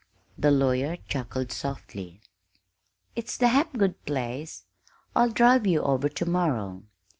The 0.35 0.49
lawyer 0.49 0.97
chuckled 1.07 1.51
softly. 1.51 2.21
"It's 3.15 3.37
the 3.37 3.49
Hapgood 3.49 4.03
place. 4.03 4.63
I'll 5.15 5.29
drive 5.29 5.67
you 5.67 5.83
over 5.83 6.09
to 6.09 6.25
morrow. 6.25 6.81